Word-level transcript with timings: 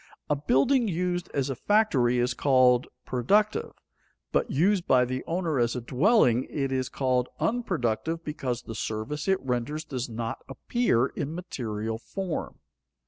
A 0.31 0.35
building 0.35 0.87
used 0.87 1.29
as 1.31 1.51
a 1.51 1.55
factory 1.55 2.17
is 2.17 2.33
called 2.33 2.87
productive, 3.05 3.73
but 4.31 4.49
used 4.49 4.87
by 4.87 5.05
the 5.05 5.23
owner 5.27 5.59
as 5.59 5.75
a 5.75 5.79
dwelling 5.81 6.45
it 6.49 6.71
is 6.71 6.89
called 6.89 7.29
unproductive 7.39 8.23
because 8.23 8.63
the 8.63 8.73
service 8.73 9.27
it 9.27 9.39
renders 9.45 9.85
does 9.85 10.09
not 10.09 10.39
appear 10.49 11.05
in 11.05 11.35
material 11.35 11.99
form. 11.99 12.57